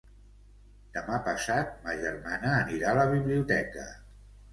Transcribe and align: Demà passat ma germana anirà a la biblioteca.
Demà 0.95 1.19
passat 1.27 1.75
ma 1.83 1.95
germana 1.99 2.55
anirà 2.61 2.89
a 2.95 2.99
la 3.01 3.05
biblioteca. 3.13 3.85